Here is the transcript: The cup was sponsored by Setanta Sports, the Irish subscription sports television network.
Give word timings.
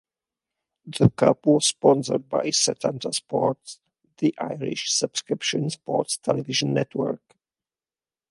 The 0.87 1.11
cup 1.11 1.45
was 1.45 1.67
sponsored 1.67 2.27
by 2.27 2.47
Setanta 2.47 3.13
Sports, 3.13 3.79
the 4.17 4.33
Irish 4.39 4.91
subscription 4.91 5.69
sports 5.69 6.17
television 6.17 6.73
network. 6.73 7.21